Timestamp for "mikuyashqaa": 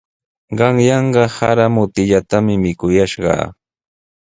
2.63-3.45